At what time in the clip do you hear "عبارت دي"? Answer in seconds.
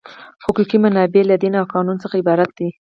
2.21-2.69